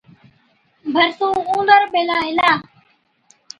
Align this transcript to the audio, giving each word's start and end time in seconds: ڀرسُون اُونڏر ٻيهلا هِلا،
ڀرسُون 0.93 1.33
اُونڏر 1.49 1.81
ٻيهلا 1.91 2.17
هِلا، 2.27 2.51